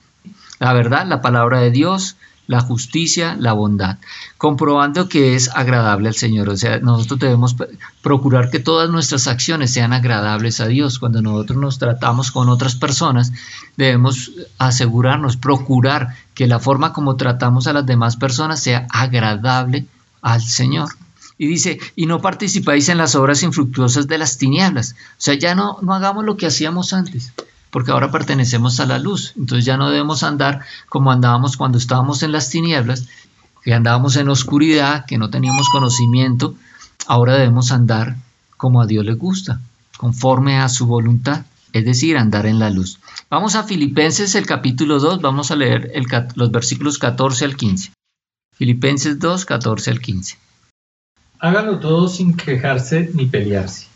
La 0.60 0.74
verdad, 0.74 1.06
la 1.06 1.22
palabra 1.22 1.60
de 1.60 1.72
Dios, 1.72 2.16
la 2.48 2.62
justicia, 2.62 3.36
la 3.40 3.54
bondad, 3.54 3.98
comprobando 4.38 5.10
que 5.10 5.36
es 5.36 5.50
agradable 5.54 6.10
al 6.10 6.16
Señor. 6.16 6.50
O 6.50 6.58
sea, 6.58 6.80
nosotros 6.80 7.20
debemos 7.20 7.56
procurar 8.02 8.50
que 8.50 8.60
todas 8.60 8.90
nuestras 8.90 9.28
acciones 9.28 9.72
sean 9.72 9.94
agradables 9.94 10.60
a 10.60 10.68
Dios. 10.68 11.00
Cuando 11.00 11.22
nosotros 11.22 11.58
nos 11.60 11.80
tratamos 11.80 12.32
con 12.32 12.50
otras 12.50 12.76
personas, 12.76 13.32
debemos 13.78 14.32
asegurarnos, 14.58 15.38
procurar 15.38 16.16
que 16.34 16.48
la 16.48 16.60
forma 16.60 16.94
como 16.94 17.16
tratamos 17.16 17.68
a 17.68 17.74
las 17.74 17.86
demás 17.86 18.16
personas 18.16 18.62
sea 18.62 18.88
agradable 18.90 19.86
al 20.22 20.42
Señor. 20.42 20.90
Y 21.38 21.48
dice, 21.48 21.80
y 21.96 22.06
no 22.06 22.22
participáis 22.22 22.88
en 22.88 22.98
las 22.98 23.16
obras 23.16 23.44
infructuosas 23.44 24.08
de 24.08 24.18
las 24.18 24.38
tinieblas. 24.38 24.94
O 24.94 25.16
sea, 25.18 25.34
ya 25.34 25.54
no, 25.54 25.80
no 25.82 25.94
hagamos 25.94 26.24
lo 26.24 26.38
que 26.38 26.48
hacíamos 26.48 26.94
antes 26.94 27.34
porque 27.76 27.92
ahora 27.92 28.10
pertenecemos 28.10 28.80
a 28.80 28.86
la 28.86 29.00
luz. 29.00 29.34
Entonces 29.36 29.66
ya 29.66 29.76
no 29.76 29.90
debemos 29.90 30.24
andar 30.24 30.62
como 30.88 31.12
andábamos 31.12 31.58
cuando 31.58 31.78
estábamos 31.78 32.24
en 32.24 32.32
las 32.32 32.50
tinieblas, 32.50 33.10
que 33.66 33.74
andábamos 33.74 34.16
en 34.16 34.30
oscuridad, 34.30 35.04
que 35.06 35.18
no 35.18 35.30
teníamos 35.30 35.68
conocimiento. 35.68 36.56
Ahora 37.06 37.34
debemos 37.34 37.74
andar 37.74 38.16
como 38.56 38.82
a 38.82 38.86
Dios 38.86 39.04
le 39.04 39.16
gusta, 39.16 39.60
conforme 39.98 40.58
a 40.58 40.70
su 40.70 40.88
voluntad, 40.88 41.44
es 41.74 41.84
decir, 41.84 42.16
andar 42.16 42.46
en 42.46 42.60
la 42.60 42.70
luz. 42.70 43.00
Vamos 43.30 43.56
a 43.56 43.64
Filipenses 43.64 44.36
el 44.36 44.46
capítulo 44.46 45.00
2, 45.00 45.20
vamos 45.20 45.52
a 45.52 45.58
leer 45.58 45.92
los 46.36 46.52
versículos 46.52 46.98
14 46.98 47.44
al 47.44 47.58
15. 47.58 47.92
Filipenses 48.54 49.20
2, 49.20 49.44
14 49.44 49.92
al 49.92 50.00
15. 50.00 50.38
Háganlo 51.40 51.80
todo 51.80 52.08
sin 52.08 52.38
quejarse 52.38 53.12
ni 53.14 53.26
pelearse, 53.26 53.88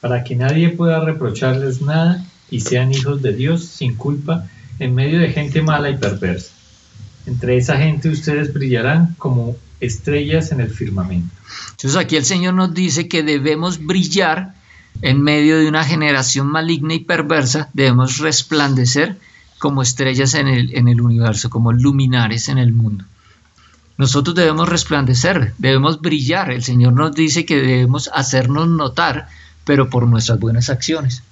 para 0.00 0.22
que 0.22 0.36
nadie 0.36 0.68
pueda 0.68 1.00
reprocharles 1.00 1.82
nada 1.82 2.24
y 2.54 2.60
sean 2.60 2.92
hijos 2.92 3.20
de 3.20 3.32
Dios 3.32 3.64
sin 3.64 3.96
culpa 3.96 4.46
en 4.78 4.94
medio 4.94 5.18
de 5.18 5.32
gente 5.32 5.60
mala 5.60 5.90
y 5.90 5.96
perversa. 5.96 6.52
Entre 7.26 7.56
esa 7.56 7.78
gente 7.78 8.08
ustedes 8.08 8.54
brillarán 8.54 9.16
como 9.18 9.56
estrellas 9.80 10.52
en 10.52 10.60
el 10.60 10.70
firmamento. 10.70 11.34
Entonces 11.72 11.96
aquí 11.96 12.14
el 12.14 12.24
Señor 12.24 12.54
nos 12.54 12.72
dice 12.72 13.08
que 13.08 13.24
debemos 13.24 13.84
brillar 13.84 14.54
en 15.02 15.20
medio 15.20 15.58
de 15.58 15.66
una 15.66 15.82
generación 15.82 16.46
maligna 16.46 16.94
y 16.94 17.00
perversa, 17.00 17.70
debemos 17.72 18.18
resplandecer 18.18 19.18
como 19.58 19.82
estrellas 19.82 20.34
en 20.34 20.46
el, 20.46 20.76
en 20.76 20.86
el 20.86 21.00
universo, 21.00 21.50
como 21.50 21.72
luminares 21.72 22.48
en 22.48 22.58
el 22.58 22.72
mundo. 22.72 23.04
Nosotros 23.98 24.36
debemos 24.36 24.68
resplandecer, 24.68 25.54
debemos 25.58 26.00
brillar. 26.00 26.52
El 26.52 26.62
Señor 26.62 26.92
nos 26.92 27.16
dice 27.16 27.44
que 27.44 27.56
debemos 27.56 28.10
hacernos 28.14 28.68
notar, 28.68 29.26
pero 29.64 29.90
por 29.90 30.06
nuestras 30.06 30.38
buenas 30.38 30.70
acciones. 30.70 31.24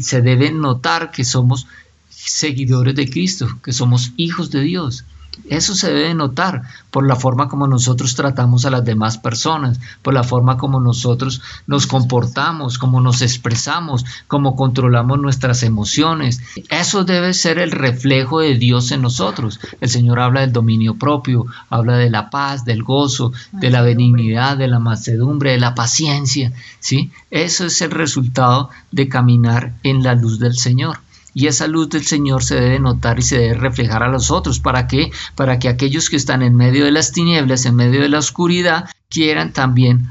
Se 0.00 0.22
debe 0.22 0.50
notar 0.50 1.10
que 1.10 1.24
somos 1.24 1.66
seguidores 2.08 2.94
de 2.94 3.08
Cristo, 3.08 3.58
que 3.62 3.72
somos 3.72 4.12
hijos 4.16 4.50
de 4.50 4.60
Dios. 4.60 5.04
Eso 5.48 5.74
se 5.74 5.92
debe 5.92 6.14
notar 6.14 6.62
por 6.90 7.06
la 7.06 7.16
forma 7.16 7.48
como 7.48 7.66
nosotros 7.66 8.14
tratamos 8.14 8.64
a 8.64 8.70
las 8.70 8.84
demás 8.84 9.18
personas, 9.18 9.80
por 10.02 10.14
la 10.14 10.24
forma 10.24 10.58
como 10.58 10.78
nosotros 10.78 11.40
nos 11.66 11.86
comportamos, 11.86 12.78
como 12.78 13.00
nos 13.00 13.22
expresamos, 13.22 14.04
como 14.28 14.56
controlamos 14.56 15.18
nuestras 15.18 15.62
emociones. 15.62 16.40
Eso 16.68 17.04
debe 17.04 17.32
ser 17.34 17.58
el 17.58 17.70
reflejo 17.70 18.40
de 18.40 18.56
Dios 18.56 18.92
en 18.92 19.02
nosotros. 19.02 19.58
El 19.80 19.88
Señor 19.88 20.20
habla 20.20 20.42
del 20.42 20.52
dominio 20.52 20.94
propio, 20.94 21.46
habla 21.70 21.96
de 21.96 22.10
la 22.10 22.30
paz, 22.30 22.64
del 22.64 22.82
gozo, 22.82 23.32
de 23.52 23.70
la 23.70 23.82
benignidad, 23.82 24.56
de 24.56 24.68
la 24.68 24.78
mansedumbre, 24.78 25.52
de 25.52 25.60
la 25.60 25.74
paciencia. 25.74 26.52
¿sí? 26.78 27.10
Eso 27.30 27.64
es 27.66 27.80
el 27.80 27.90
resultado 27.90 28.70
de 28.90 29.08
caminar 29.08 29.72
en 29.82 30.02
la 30.02 30.14
luz 30.14 30.38
del 30.38 30.56
Señor 30.56 30.98
y 31.34 31.46
esa 31.46 31.66
luz 31.66 31.88
del 31.88 32.04
Señor 32.04 32.44
se 32.44 32.56
debe 32.56 32.78
notar 32.78 33.18
y 33.18 33.22
se 33.22 33.38
debe 33.38 33.54
reflejar 33.54 34.02
a 34.02 34.08
los 34.08 34.30
otros. 34.30 34.60
¿Para 34.60 34.86
qué? 34.86 35.10
Para 35.34 35.58
que 35.58 35.68
aquellos 35.68 36.10
que 36.10 36.16
están 36.16 36.42
en 36.42 36.56
medio 36.56 36.84
de 36.84 36.92
las 36.92 37.12
tinieblas, 37.12 37.66
en 37.66 37.76
medio 37.76 38.00
de 38.00 38.08
la 38.08 38.18
oscuridad, 38.18 38.88
quieran 39.08 39.52
también 39.52 40.08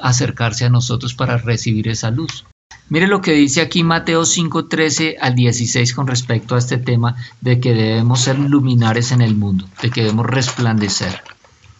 acercarse 0.00 0.64
a 0.64 0.70
nosotros 0.70 1.14
para 1.14 1.38
recibir 1.38 1.88
esa 1.88 2.10
luz. 2.10 2.44
Mire 2.88 3.06
lo 3.06 3.20
que 3.20 3.32
dice 3.32 3.60
aquí 3.60 3.84
Mateo 3.84 4.24
5:13 4.24 5.16
al 5.20 5.36
16 5.36 5.94
con 5.94 6.08
respecto 6.08 6.56
a 6.56 6.58
este 6.58 6.76
tema 6.76 7.16
de 7.40 7.60
que 7.60 7.72
debemos 7.72 8.20
ser 8.20 8.38
luminares 8.38 9.12
en 9.12 9.20
el 9.20 9.36
mundo, 9.36 9.68
de 9.80 9.90
que 9.90 10.02
debemos 10.02 10.26
resplandecer. 10.26 11.22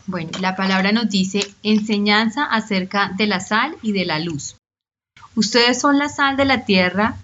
Bueno, 0.07 0.31
la 0.41 0.55
palabra 0.55 0.93
nos 0.93 1.11
dice 1.11 1.49
enseñanza 1.63 2.45
acerca 2.45 3.13
de 3.17 3.27
la 3.27 3.41
sal 3.41 3.77
y 3.83 3.93
de 3.93 4.05
la 4.05 4.21
luz. 4.21 4.57
Ustedes 5.35 5.81
son 5.81 5.99
la 5.99 6.09
sal 6.09 6.37
de 6.37 6.45
la 6.45 6.65
tierra, 6.65 7.17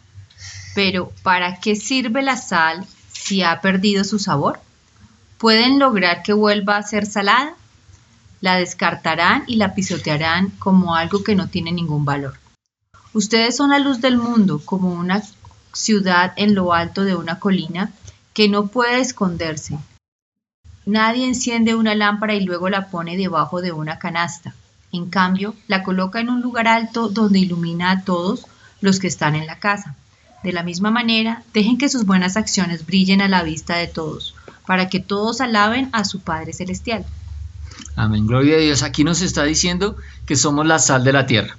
pero 0.76 1.10
¿para 1.22 1.58
qué 1.58 1.74
sirve 1.74 2.20
la 2.20 2.36
sal 2.36 2.84
si 3.10 3.42
ha 3.42 3.62
perdido 3.62 4.04
su 4.04 4.18
sabor? 4.18 4.60
¿Pueden 5.38 5.78
lograr 5.78 6.22
que 6.22 6.34
vuelva 6.34 6.76
a 6.76 6.82
ser 6.82 7.06
salada? 7.06 7.54
La 8.42 8.56
descartarán 8.56 9.44
y 9.46 9.56
la 9.56 9.74
pisotearán 9.74 10.50
como 10.58 10.94
algo 10.94 11.24
que 11.24 11.34
no 11.34 11.48
tiene 11.48 11.72
ningún 11.72 12.04
valor. 12.04 12.34
Ustedes 13.14 13.56
son 13.56 13.70
la 13.70 13.78
luz 13.78 14.02
del 14.02 14.18
mundo, 14.18 14.60
como 14.62 14.92
una 14.92 15.22
ciudad 15.72 16.34
en 16.36 16.54
lo 16.54 16.74
alto 16.74 17.04
de 17.04 17.16
una 17.16 17.38
colina 17.38 17.90
que 18.34 18.50
no 18.50 18.66
puede 18.66 19.00
esconderse. 19.00 19.78
Nadie 20.84 21.26
enciende 21.26 21.74
una 21.74 21.94
lámpara 21.94 22.34
y 22.34 22.44
luego 22.44 22.68
la 22.68 22.90
pone 22.90 23.16
debajo 23.16 23.62
de 23.62 23.72
una 23.72 23.98
canasta. 23.98 24.54
En 24.92 25.08
cambio, 25.08 25.54
la 25.68 25.82
coloca 25.82 26.20
en 26.20 26.28
un 26.28 26.42
lugar 26.42 26.68
alto 26.68 27.08
donde 27.08 27.38
ilumina 27.38 27.92
a 27.92 28.04
todos 28.04 28.46
los 28.82 29.00
que 29.00 29.06
están 29.06 29.36
en 29.36 29.46
la 29.46 29.58
casa. 29.58 29.96
De 30.46 30.52
la 30.52 30.62
misma 30.62 30.92
manera, 30.92 31.42
dejen 31.52 31.76
que 31.76 31.88
sus 31.88 32.06
buenas 32.06 32.36
acciones 32.36 32.86
brillen 32.86 33.20
a 33.20 33.26
la 33.26 33.42
vista 33.42 33.78
de 33.78 33.88
todos, 33.88 34.36
para 34.64 34.88
que 34.88 35.00
todos 35.00 35.40
alaben 35.40 35.88
a 35.90 36.04
su 36.04 36.20
Padre 36.20 36.52
Celestial. 36.52 37.04
Amén, 37.96 38.28
gloria 38.28 38.54
a 38.54 38.60
Dios. 38.60 38.84
Aquí 38.84 39.02
nos 39.02 39.22
está 39.22 39.42
diciendo 39.42 39.96
que 40.24 40.36
somos 40.36 40.64
la 40.64 40.78
sal 40.78 41.02
de 41.02 41.12
la 41.12 41.26
tierra. 41.26 41.56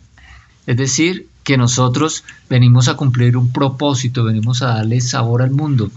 Es 0.67 0.77
decir, 0.77 1.27
que 1.43 1.57
nosotros 1.57 2.23
venimos 2.49 2.87
a 2.87 2.95
cumplir 2.95 3.35
un 3.35 3.51
propósito, 3.51 4.23
venimos 4.23 4.61
a 4.61 4.67
darle 4.67 5.01
sabor 5.01 5.41
al 5.41 5.51
mundo. 5.51 5.91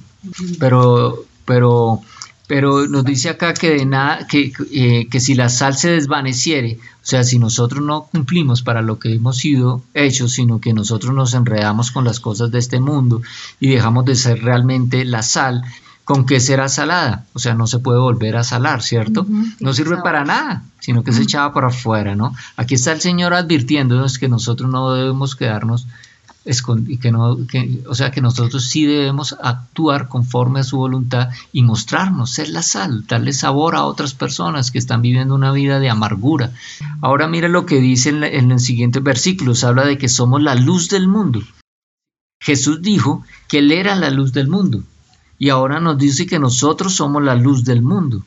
Pero, 0.59 1.27
pero 1.45 2.03
pero 2.51 2.89
nos 2.89 3.05
dice 3.05 3.29
acá 3.29 3.55
que 3.55 3.71
de 3.71 3.87
nada, 3.87 4.27
que, 4.27 4.53
eh, 4.73 5.07
que, 5.09 5.21
si 5.21 5.37
la 5.37 5.49
sal 5.49 5.77
se 5.77 5.93
desvaneciere, 5.93 6.81
o 6.97 7.07
sea, 7.07 7.23
si 7.23 7.39
nosotros 7.39 7.81
no 7.81 8.09
cumplimos 8.11 8.63
para 8.63 8.83
lo 8.83 8.99
que 8.99 9.15
hemos 9.15 9.37
sido 9.37 9.85
hechos, 9.95 10.33
sino 10.33 10.61
que 10.61 10.73
nosotros 10.73 11.15
nos 11.15 11.33
enredamos 11.35 11.93
con 11.93 12.03
las 12.03 12.19
cosas 12.19 12.51
de 12.51 12.59
este 12.59 12.81
mundo 12.81 13.23
y 13.61 13.69
dejamos 13.69 14.05
de 14.05 14.17
ser 14.17 14.43
realmente 14.43 15.05
la 15.05 15.23
sal, 15.23 15.63
¿con 16.03 16.27
qué 16.27 16.41
será 16.41 16.69
salada? 16.69 17.25
O 17.35 17.39
sea, 17.39 17.55
no 17.55 17.69
se 17.69 17.79
puede 17.79 18.01
volver 18.01 18.37
a 18.37 18.43
salar, 18.43 18.83
¿cierto? 18.83 19.25
no 19.61 19.73
sirve 19.73 19.99
para 19.99 20.25
nada, 20.25 20.65
sino 20.81 21.05
que 21.05 21.13
se 21.13 21.23
echaba 21.23 21.55
para 21.55 21.69
afuera, 21.69 22.17
¿no? 22.17 22.35
Aquí 22.57 22.75
está 22.75 22.91
el 22.91 23.01
Señor 23.01 23.33
advirtiéndonos 23.33 24.19
que 24.19 24.27
nosotros 24.29 24.69
no 24.69 24.93
debemos 24.93 25.37
quedarnos 25.37 25.87
y 26.45 26.97
que 26.97 27.13
no, 27.13 27.39
o 27.87 27.95
sea 27.95 28.11
que 28.11 28.23
nosotros 28.23 28.65
sí 28.65 28.87
debemos 28.87 29.37
actuar 29.43 30.09
conforme 30.09 30.61
a 30.61 30.65
su 30.65 30.79
voluntad 30.79 31.29
y 31.53 31.63
mostrarnos, 31.63 32.31
ser 32.31 32.49
la 32.49 32.63
sal, 32.63 33.07
darle 33.07 33.33
sabor 33.35 33.77
a 33.77 33.85
otras 33.85 34.15
personas 34.15 34.71
que 34.71 34.79
están 34.79 35.03
viviendo 35.03 35.35
una 35.35 35.53
vida 35.53 35.79
de 35.81 35.91
amargura. 35.91 36.53
Ahora 37.03 37.29
mira 37.29 37.49
lo 37.49 37.67
que 37.67 37.81
dice 37.81 38.09
en, 38.09 38.25
en 38.25 38.49
los 38.49 38.63
siguientes 38.63 39.03
versículos, 39.03 39.65
habla 39.65 39.85
de 39.85 39.99
que 39.99 40.09
somos 40.09 40.43
la 40.43 40.55
luz 40.55 40.89
del 40.89 41.09
mundo. 41.09 41.43
Jesús 42.43 42.81
dijo 42.81 43.23
que 43.47 43.59
Él 43.59 43.71
era 43.71 43.95
la 43.95 44.09
luz 44.09 44.33
del 44.33 44.49
mundo 44.49 44.83
y 45.39 45.51
ahora 45.51 45.79
nos 45.79 45.99
dice 45.99 46.27
que 46.27 46.39
nosotros 46.39 46.95
somos 46.95 47.23
la 47.23 47.35
luz 47.35 47.65
del 47.65 47.83
mundo. 47.83 48.25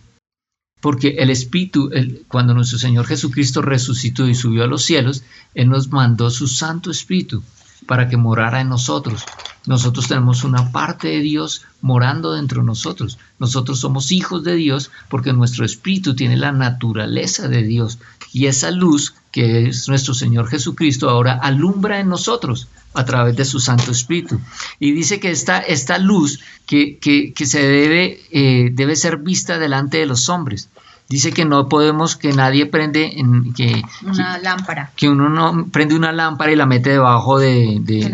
Porque 0.82 1.16
el 1.18 1.30
Espíritu, 1.30 1.90
cuando 2.28 2.54
nuestro 2.54 2.78
Señor 2.78 3.06
Jesucristo 3.06 3.62
resucitó 3.62 4.28
y 4.28 4.36
subió 4.36 4.66
a 4.66 4.68
los 4.68 4.84
cielos, 4.84 5.24
Él 5.56 5.70
nos 5.70 5.92
mandó 5.92 6.30
su 6.30 6.48
Santo 6.48 6.92
Espíritu 6.92 7.42
para 7.86 8.10
que 8.10 8.18
morara 8.18 8.62
en 8.62 8.70
nosotros. 8.70 9.26
Nosotros 9.66 10.08
tenemos 10.08 10.44
una 10.44 10.72
parte 10.72 11.08
de 11.08 11.20
Dios 11.20 11.62
morando 11.82 12.34
dentro 12.34 12.62
de 12.62 12.68
nosotros. 12.68 13.18
Nosotros 13.40 13.80
somos 13.80 14.12
hijos 14.12 14.44
de 14.44 14.56
Dios 14.56 14.92
porque 15.10 15.32
nuestro 15.32 15.66
espíritu 15.66 16.16
tiene 16.16 16.36
la 16.36 16.52
naturaleza 16.52 17.48
de 17.48 17.64
Dios. 17.64 18.00
Y 18.34 18.48
esa 18.48 18.72
luz, 18.72 19.14
que 19.32 19.68
es 19.68 19.88
nuestro 19.88 20.14
Señor 20.14 20.48
Jesucristo, 20.48 21.10
ahora 21.10 21.34
alumbra 21.34 22.00
en 22.00 22.10
nosotros 22.10 22.68
a 22.94 23.06
través 23.06 23.36
de 23.38 23.46
su 23.46 23.60
Santo 23.60 23.92
Espíritu. 23.92 24.40
Y 24.80 24.92
dice 24.92 25.20
que 25.20 25.32
esta, 25.32 25.60
esta 25.60 25.98
luz 25.98 26.40
que, 26.66 26.98
que, 26.98 27.46
se 27.46 27.62
debe, 27.62 28.22
eh, 28.32 28.70
debe 28.74 28.96
ser 28.96 29.18
vista 29.18 29.60
delante 29.60 29.98
de 29.98 30.06
los 30.08 30.30
hombres 30.30 30.70
dice 31.10 31.32
que 31.32 31.46
no 31.46 31.70
podemos, 31.70 32.16
que 32.16 32.34
nadie 32.34 32.66
prende 32.66 33.20
en, 33.20 33.54
que, 33.54 33.84
una 34.04 34.38
lámpara. 34.40 34.92
Que 34.96 35.10
uno 35.10 35.30
no 35.30 35.68
prende 35.68 35.96
una 35.96 36.12
lámpara 36.12 36.52
y 36.52 36.56
la 36.56 36.66
mete 36.66 36.92
debajo 36.92 37.40
de, 37.40 37.80
de, 37.82 38.10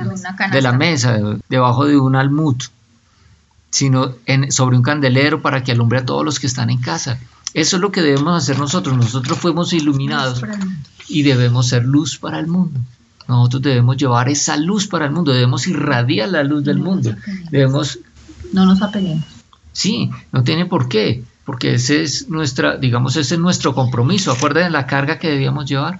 la, 0.62 0.72
mesa, 0.74 1.18
debajo 1.48 1.86
de 1.86 1.98
un 1.98 2.16
almud, 2.16 2.58
sino 3.70 4.14
en, 4.26 4.52
sobre 4.52 4.76
un 4.76 4.84
candelero 4.84 5.42
para 5.42 5.64
que 5.64 5.72
alumbre 5.72 6.00
a 6.00 6.06
todos 6.06 6.26
los 6.26 6.40
que 6.40 6.48
están 6.48 6.70
en 6.70 6.80
casa. 6.80 7.20
Eso 7.54 7.78
es 7.78 7.82
lo 7.82 7.92
que 7.92 8.02
debemos 8.02 8.42
hacer 8.42 8.60
nosotros. 8.60 8.96
Nosotros 8.96 9.38
fuimos 9.38 9.74
iluminados 9.74 10.42
y 11.08 11.24
debemos 11.24 11.68
ser 11.68 11.86
luz 11.86 12.18
para 12.18 12.40
el 12.40 12.48
mundo. 12.48 12.80
Nosotros 13.28 13.62
debemos 13.62 13.98
llevar 13.98 14.28
esa 14.30 14.58
luz 14.58 14.88
para 14.88 15.06
el 15.06 15.12
mundo, 15.12 15.32
debemos 15.32 15.68
irradiar 15.68 16.30
la 16.30 16.44
luz 16.44 16.64
del 16.64 16.80
mundo. 16.80 17.16
Debemos... 17.52 18.00
No 18.54 18.66
nos 18.66 18.82
apeguemos. 18.82 19.26
Sí, 19.72 20.10
no 20.32 20.44
tiene 20.44 20.66
por 20.66 20.90
qué 20.90 21.24
porque 21.50 21.74
ese 21.74 22.04
es 22.04 22.30
nuestra, 22.30 22.78
digamos, 22.78 23.16
ese 23.16 23.34
es 23.34 23.42
nuestro 23.42 23.74
compromiso. 23.74 24.32
Acuérdense 24.32 24.70
la 24.70 24.86
carga 24.86 25.18
que 25.18 25.32
debíamos 25.32 25.66
llevar. 25.66 26.00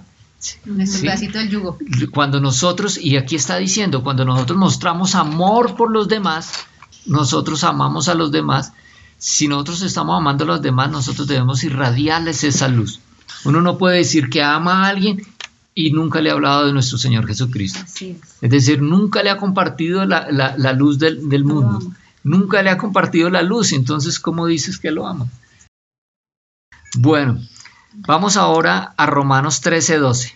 Nuestro 0.64 1.00
pedacito 1.00 1.38
del 1.38 1.48
yugo. 1.48 1.76
Cuando 2.12 2.40
nosotros, 2.40 2.96
y 2.96 3.16
aquí 3.16 3.34
está 3.34 3.56
diciendo, 3.56 4.04
cuando 4.04 4.24
nosotros 4.24 4.56
mostramos 4.56 5.16
amor 5.16 5.74
por 5.74 5.90
los 5.90 6.06
demás, 6.06 6.52
nosotros 7.04 7.64
amamos 7.64 8.08
a 8.08 8.14
los 8.14 8.30
demás, 8.30 8.74
si 9.18 9.48
nosotros 9.48 9.82
estamos 9.82 10.16
amando 10.16 10.44
a 10.44 10.46
los 10.46 10.62
demás, 10.62 10.88
nosotros 10.92 11.26
debemos 11.26 11.64
irradiarles 11.64 12.44
esa 12.44 12.68
luz. 12.68 13.00
Uno 13.44 13.60
no 13.60 13.76
puede 13.76 13.96
decir 13.96 14.30
que 14.30 14.44
ama 14.44 14.84
a 14.84 14.90
alguien 14.90 15.20
y 15.74 15.90
nunca 15.90 16.20
le 16.20 16.30
ha 16.30 16.34
hablado 16.34 16.66
de 16.66 16.72
nuestro 16.72 16.96
Señor 16.96 17.26
Jesucristo. 17.26 17.80
es. 18.40 18.50
decir, 18.50 18.82
nunca 18.82 19.24
le 19.24 19.30
ha 19.30 19.36
compartido 19.36 20.04
la, 20.04 20.72
luz 20.74 21.00
del, 21.00 21.28
del 21.28 21.42
mundo. 21.42 21.92
Nunca 22.22 22.62
le 22.62 22.70
ha 22.70 22.78
compartido 22.78 23.30
la 23.30 23.42
luz. 23.42 23.72
Entonces, 23.72 24.20
¿cómo 24.20 24.46
dices 24.46 24.78
que 24.78 24.90
lo 24.90 25.06
ama? 25.06 25.26
Bueno, 26.98 27.40
vamos 27.94 28.36
ahora 28.36 28.94
a 28.96 29.06
Romanos 29.06 29.62
13:12. 29.62 30.34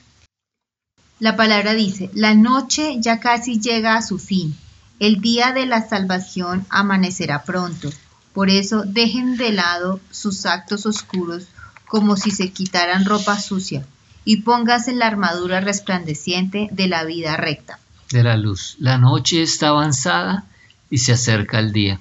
La 1.20 1.36
palabra 1.36 1.74
dice, 1.74 2.10
la 2.14 2.34
noche 2.34 2.96
ya 3.00 3.20
casi 3.20 3.60
llega 3.60 3.96
a 3.96 4.02
su 4.02 4.18
fin. 4.18 4.56
El 4.98 5.20
día 5.20 5.52
de 5.52 5.66
la 5.66 5.86
salvación 5.88 6.66
amanecerá 6.70 7.42
pronto. 7.44 7.90
Por 8.32 8.50
eso 8.50 8.82
dejen 8.84 9.36
de 9.36 9.52
lado 9.52 10.00
sus 10.10 10.44
actos 10.46 10.86
oscuros 10.86 11.46
como 11.86 12.16
si 12.16 12.30
se 12.30 12.50
quitaran 12.50 13.04
ropa 13.04 13.38
sucia 13.38 13.86
y 14.24 14.38
póngase 14.38 14.92
la 14.92 15.06
armadura 15.06 15.60
resplandeciente 15.60 16.68
de 16.72 16.88
la 16.88 17.04
vida 17.04 17.36
recta. 17.36 17.78
De 18.10 18.22
la 18.22 18.36
luz. 18.36 18.76
La 18.78 18.98
noche 18.98 19.42
está 19.42 19.68
avanzada 19.68 20.44
y 20.94 20.98
se 20.98 21.10
acerca 21.10 21.58
el 21.58 21.72
día. 21.72 21.98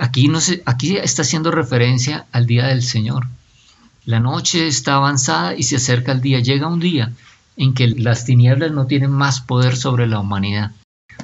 Aquí, 0.00 0.28
no 0.28 0.40
se, 0.40 0.62
aquí 0.64 0.96
está 0.96 1.20
haciendo 1.20 1.50
referencia 1.50 2.24
al 2.32 2.46
día 2.46 2.66
del 2.68 2.82
Señor. 2.82 3.26
La 4.06 4.20
noche 4.20 4.68
está 4.68 4.94
avanzada 4.94 5.54
y 5.54 5.64
se 5.64 5.76
acerca 5.76 6.12
el 6.12 6.22
día. 6.22 6.40
Llega 6.40 6.66
un 6.66 6.80
día 6.80 7.12
en 7.58 7.74
que 7.74 7.88
las 7.88 8.24
tinieblas 8.24 8.72
no 8.72 8.86
tienen 8.86 9.10
más 9.10 9.42
poder 9.42 9.76
sobre 9.76 10.06
la 10.06 10.18
humanidad, 10.18 10.72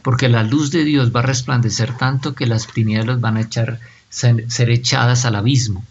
porque 0.02 0.28
la 0.28 0.42
luz 0.42 0.70
de 0.70 0.84
Dios 0.84 1.16
va 1.16 1.20
a 1.20 1.22
resplandecer 1.32 1.96
tanto 1.96 2.34
que 2.34 2.46
las 2.46 2.66
tinieblas 2.66 3.22
van 3.22 3.38
a 3.38 3.40
echar 3.40 3.80
ser, 4.10 4.68
echadas 4.68 5.24
al 5.24 5.36
abismo. 5.36 5.82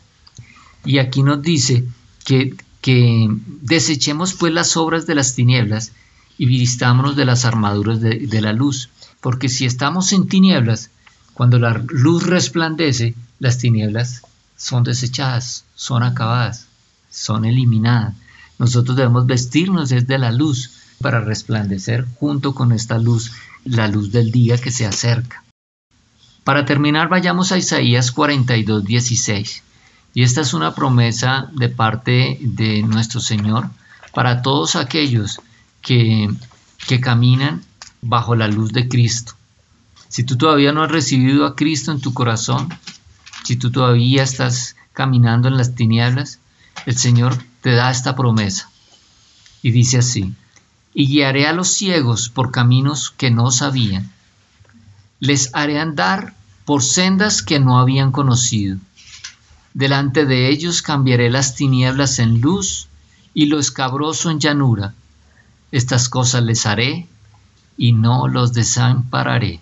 Y 0.86 1.00
aquí 1.00 1.24
nos 1.24 1.41
dice 1.41 1.84
que, 2.25 2.53
que 2.79 3.27
desechemos 3.62 4.36
pues 4.36 4.53
las 4.53 4.77
obras 4.77 5.08
de 5.08 5.15
las 5.15 5.34
tinieblas 5.34 5.93
y 6.38 6.46
vistámonos 6.46 7.15
de 7.15 7.25
las 7.25 7.43
armaduras 7.43 8.01
de, 8.01 8.27
de 8.27 8.41
la 8.41 8.53
luz, 8.53 8.91
porque 9.22 9.48
si 9.50 9.66
estamos 9.66 10.12
en 10.13 10.28
tinieblas, 10.28 10.90
cuando 11.34 11.60
la 11.60 11.82
luz 11.88 12.25
resplandece, 12.28 13.16
las 13.40 13.58
tinieblas 13.58 14.24
son 14.58 14.84
desechadas, 14.84 15.63
son 15.75 16.04
acabadas, 16.04 16.68
son 17.10 17.46
eliminadas. 17.46 18.16
Nosotros 18.60 18.98
debemos 18.98 19.25
vestirnos 19.25 19.90
desde 19.90 20.18
la 20.18 20.32
luz 20.32 20.72
para 21.00 21.20
resplandecer 21.22 22.06
junto 22.20 22.54
con 22.54 22.72
esta 22.72 22.98
luz, 22.98 23.32
la 23.63 23.88
luz 23.88 24.12
del 24.12 24.32
día 24.32 24.58
que 24.58 24.72
se 24.72 24.86
acerca. 24.86 25.44
Para 26.44 26.66
terminar, 26.66 27.10
vayamos 27.10 27.51
a 27.51 27.58
Isaías 27.58 28.12
42, 28.12 28.84
16. 28.84 29.63
Y 30.13 30.24
esta 30.24 30.42
es 30.42 30.54
una 30.54 30.75
promesa 30.75 31.50
de 31.54 31.70
parte 31.70 32.38
de 32.42 32.82
nuestro 32.84 33.20
Señor 33.20 33.70
para 34.13 34.42
todos 34.42 34.75
aquellos 34.75 35.40
que, 35.82 36.30
que 36.88 37.00
caminan 37.00 37.63
bajo 38.01 38.36
la 38.36 38.48
luz 38.48 38.72
de 38.74 38.88
Cristo. 38.88 39.34
Si 40.10 40.24
tú 40.24 40.38
todavía 40.38 40.72
no 40.72 40.84
has 40.84 40.91
recibido 40.91 41.46
a 41.46 41.55
Cristo 41.55 41.91
en 41.91 42.01
tu 42.01 42.13
corazón, 42.13 42.70
si 43.43 43.55
tú 43.55 43.72
todavía 43.72 44.24
estás 44.24 44.75
caminando 44.93 45.48
en 45.48 45.58
las 45.58 45.75
tinieblas, 45.75 46.39
el 46.86 46.98
Señor 46.98 47.38
te 47.62 47.72
da 47.72 47.91
esta 47.91 48.15
promesa. 48.15 48.70
Y 49.62 49.72
dice 49.72 50.00
así, 50.00 50.34
y 50.93 51.08
guiaré 51.08 51.48
a 51.48 51.53
los 51.53 51.70
ciegos 51.70 52.29
por 52.29 52.51
caminos 52.51 53.12
que 53.12 53.31
no 53.31 53.51
sabían 53.51 54.11
les 55.22 55.51
haré 55.53 55.79
andar 55.79 56.33
por 56.66 56.81
sendas 56.81 57.44
que 57.44 57.59
no 57.59 57.79
habían 57.79 58.11
conocido. 58.11 58.77
Delante 59.74 60.25
de 60.25 60.50
ellos 60.50 60.81
cambiaré 60.81 61.29
las 61.29 61.55
tinieblas 61.55 62.18
en 62.18 62.42
luz 62.42 62.87
y 63.33 63.46
lo 63.46 63.59
escabroso 63.59 64.31
en 64.31 64.40
llanura. 64.40 64.96
Estas 65.72 66.09
cosas 66.09 66.44
les 66.44 66.66
haré 66.66 67.07
y 67.77 67.94
no 67.94 68.27
los 68.27 68.53
desampararé. 68.53 69.60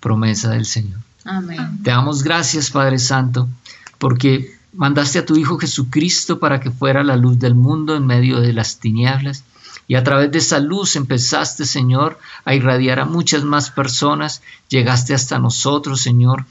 Promesa 0.00 0.50
del 0.50 0.66
Señor. 0.66 1.00
Amén. 1.24 1.82
Te 1.82 1.90
damos 1.90 2.22
gracias, 2.22 2.70
Padre 2.70 2.98
Santo, 2.98 3.48
porque 3.98 4.56
mandaste 4.72 5.20
a 5.20 5.26
tu 5.26 5.36
Hijo 5.36 5.58
Jesucristo 5.58 6.40
para 6.40 6.60
que 6.60 6.70
fuera 6.70 7.04
la 7.04 7.16
luz 7.16 7.38
del 7.38 7.54
mundo 7.54 7.94
en 7.94 8.06
medio 8.06 8.40
de 8.40 8.52
las 8.52 8.78
tinieblas 8.78 9.44
y 9.88 9.94
a 9.94 10.04
través 10.04 10.30
de 10.32 10.38
esa 10.38 10.58
luz 10.58 10.96
empezaste, 10.96 11.64
Señor, 11.64 12.18
a 12.44 12.54
irradiar 12.54 13.00
a 13.00 13.04
muchas 13.04 13.44
más 13.44 13.70
personas. 13.70 14.42
Llegaste 14.68 15.12
hasta 15.14 15.38
nosotros, 15.38 16.00
Señor. 16.00 16.46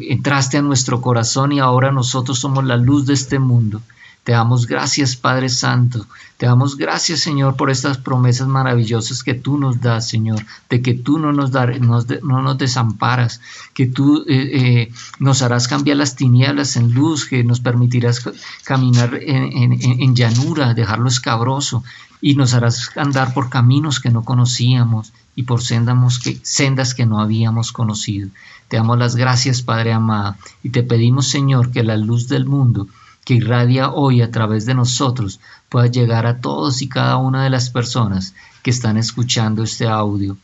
Entraste 0.00 0.56
a 0.56 0.62
nuestro 0.62 1.00
corazón 1.00 1.52
y 1.52 1.60
ahora 1.60 1.92
nosotros 1.92 2.38
somos 2.38 2.64
la 2.64 2.76
luz 2.76 3.06
de 3.06 3.14
este 3.14 3.38
mundo. 3.38 3.82
Te 4.28 4.34
damos 4.34 4.66
gracias, 4.66 5.16
Padre 5.16 5.48
Santo. 5.48 6.06
Te 6.36 6.44
damos 6.44 6.76
gracias, 6.76 7.20
Señor, 7.20 7.56
por 7.56 7.70
estas 7.70 7.96
promesas 7.96 8.46
maravillosas 8.46 9.22
que 9.22 9.32
tú 9.32 9.56
nos 9.56 9.80
das, 9.80 10.06
Señor, 10.06 10.44
de 10.68 10.82
que 10.82 10.92
tú 10.92 11.18
no 11.18 11.32
nos, 11.32 11.50
no 11.50 12.42
nos 12.42 12.58
desamparas, 12.58 13.40
que 13.72 13.86
tú 13.86 14.26
eh, 14.28 14.50
eh, 14.52 14.92
nos 15.18 15.40
harás 15.40 15.66
cambiar 15.66 15.96
las 15.96 16.14
tinieblas 16.14 16.76
en 16.76 16.92
luz, 16.92 17.24
que 17.24 17.42
nos 17.42 17.60
permitirás 17.60 18.22
caminar 18.64 19.18
en, 19.18 20.14
llanura, 20.14 20.74
dejarlo 20.74 21.08
escabroso, 21.08 21.82
y 22.20 22.34
nos 22.34 22.52
harás 22.52 22.90
andar 22.98 23.32
por 23.32 23.48
caminos 23.48 23.98
que 23.98 24.10
no 24.10 24.24
conocíamos 24.24 25.14
y 25.36 25.44
por 25.44 25.62
sendas 25.62 26.18
que, 26.18 26.38
sendas 26.42 26.92
que 26.92 27.06
no 27.06 27.18
habíamos 27.18 27.72
conocido. 27.72 28.28
Te 28.68 28.76
damos 28.76 28.98
las 28.98 29.16
gracias, 29.16 29.62
Padre 29.62 29.94
amado, 29.94 30.36
y 30.62 30.68
te 30.68 30.82
pedimos, 30.82 31.28
Señor, 31.28 31.70
que 31.70 31.82
la 31.82 31.96
luz 31.96 32.28
del 32.28 32.44
mundo 32.44 32.88
que 33.28 33.34
irradia 33.34 33.90
hoy 33.90 34.22
a 34.22 34.30
través 34.30 34.64
de 34.64 34.72
nosotros 34.72 35.38
pueda 35.68 35.86
llegar 35.86 36.24
a 36.24 36.40
todos 36.40 36.80
y 36.80 36.88
cada 36.88 37.18
una 37.18 37.44
de 37.44 37.50
las 37.50 37.68
personas 37.68 38.34
que 38.62 38.70
están 38.70 38.96
escuchando 38.96 39.62
este 39.62 39.86
audio 39.86 40.38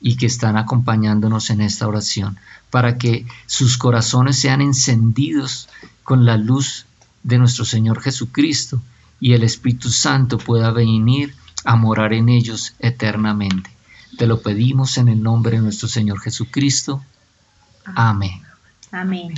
y 0.00 0.16
que 0.16 0.26
están 0.26 0.56
acompañándonos 0.56 1.50
en 1.50 1.60
esta 1.60 1.86
oración, 1.86 2.36
para 2.70 2.98
que 2.98 3.24
sus 3.46 3.78
corazones 3.78 4.36
sean 4.36 4.60
encendidos 4.62 5.68
con 6.02 6.24
la 6.24 6.36
luz 6.36 6.86
de 7.22 7.38
nuestro 7.38 7.64
Señor 7.64 8.00
Jesucristo 8.00 8.82
y 9.20 9.34
el 9.34 9.44
Espíritu 9.44 9.88
Santo 9.88 10.38
pueda 10.38 10.72
venir 10.72 11.36
a 11.64 11.76
morar 11.76 12.12
en 12.14 12.30
ellos 12.30 12.74
eternamente. 12.80 13.70
Te 14.16 14.26
lo 14.26 14.42
pedimos 14.42 14.98
en 14.98 15.06
el 15.06 15.22
nombre 15.22 15.58
de 15.58 15.62
nuestro 15.62 15.86
Señor 15.86 16.18
Jesucristo. 16.18 17.00
Amén. 17.84 18.42
Amén. 18.90 19.34